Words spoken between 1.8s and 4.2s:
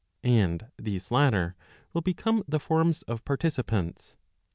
will become the forms of participants.